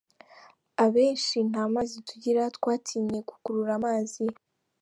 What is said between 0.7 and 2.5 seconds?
Abenshi nta mazi tugira